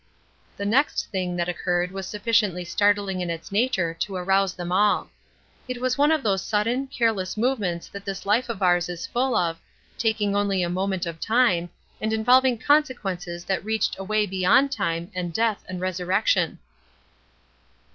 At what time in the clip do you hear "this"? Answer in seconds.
8.03-8.25